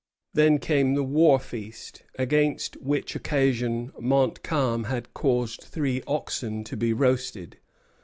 [0.33, 6.91] Then came the war feast, against which occasion Montcalm had caused three oxen to be
[6.91, 7.59] roasted.